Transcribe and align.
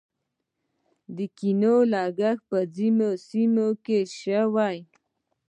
د 1.15 1.17
کیوي 1.37 1.75
کښت 2.19 2.39
په 2.49 2.57
ځینو 2.75 3.09
سیمو 3.27 3.67
کې 3.85 3.99
شوی. 4.19 4.77